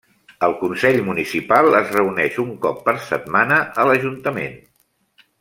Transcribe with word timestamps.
El 0.45 0.53
consell 0.61 0.95
municipal 1.09 1.69
es 1.81 1.91
reuneix 1.97 2.39
un 2.45 2.49
cop 2.65 2.81
per 2.89 2.97
setmana 3.11 3.61
a 3.83 3.87
l'ajuntament. 3.91 4.59